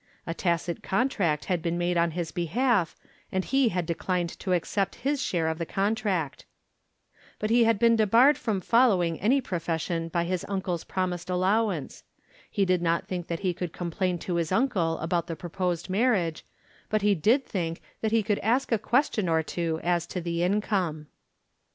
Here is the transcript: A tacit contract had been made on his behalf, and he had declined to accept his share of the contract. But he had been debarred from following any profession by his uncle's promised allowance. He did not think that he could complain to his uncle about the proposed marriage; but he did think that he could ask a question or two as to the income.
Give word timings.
A 0.25 0.33
tacit 0.33 0.81
contract 0.81 1.45
had 1.45 1.61
been 1.61 1.77
made 1.77 1.95
on 1.95 2.09
his 2.17 2.31
behalf, 2.31 2.95
and 3.31 3.45
he 3.45 3.69
had 3.69 3.85
declined 3.85 4.31
to 4.39 4.51
accept 4.51 4.95
his 5.05 5.21
share 5.21 5.47
of 5.47 5.59
the 5.59 5.63
contract. 5.67 6.43
But 7.37 7.51
he 7.51 7.65
had 7.65 7.77
been 7.77 7.97
debarred 7.97 8.35
from 8.35 8.61
following 8.61 9.21
any 9.21 9.41
profession 9.41 10.07
by 10.07 10.23
his 10.23 10.43
uncle's 10.49 10.83
promised 10.85 11.29
allowance. 11.29 12.03
He 12.49 12.65
did 12.65 12.81
not 12.81 13.05
think 13.05 13.27
that 13.27 13.41
he 13.41 13.53
could 13.53 13.73
complain 13.73 14.17
to 14.25 14.37
his 14.37 14.51
uncle 14.51 14.97
about 14.97 15.27
the 15.27 15.35
proposed 15.35 15.87
marriage; 15.87 16.43
but 16.89 17.03
he 17.03 17.13
did 17.13 17.45
think 17.45 17.79
that 18.01 18.11
he 18.11 18.23
could 18.23 18.39
ask 18.39 18.71
a 18.71 18.79
question 18.79 19.29
or 19.29 19.43
two 19.43 19.79
as 19.83 20.07
to 20.07 20.19
the 20.19 20.41
income. 20.41 21.05